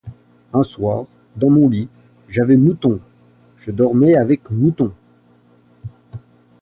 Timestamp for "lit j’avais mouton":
1.69-2.99